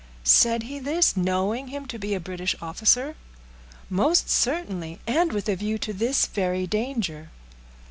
"Said 0.23 0.63
he 0.63 0.79
this, 0.79 1.15
knowing 1.15 1.67
him 1.67 1.85
to 1.85 1.99
be 1.99 2.15
a 2.15 2.19
British 2.19 2.55
officer?" 2.59 3.15
"Most 3.87 4.31
certainly; 4.31 4.99
and 5.05 5.31
with 5.31 5.47
a 5.47 5.55
view 5.55 5.77
to 5.77 5.93
this 5.93 6.25
very 6.25 6.65
danger." 6.65 7.29